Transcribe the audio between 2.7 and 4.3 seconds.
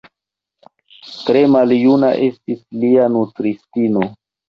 lia nutristino.